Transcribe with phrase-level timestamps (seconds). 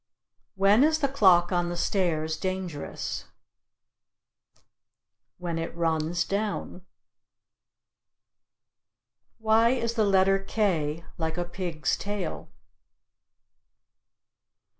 [0.55, 3.25] When is the clock on the stairs dangerous?
[5.37, 6.83] When it runs down.
[9.37, 12.49] Why is the letter "k" like a pig's tail?